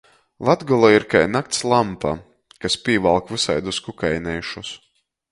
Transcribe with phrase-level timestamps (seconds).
[0.47, 2.13] Latgola ir kai nakts lampa,
[2.65, 4.73] kas pīvalk vysaidus kukaineišus.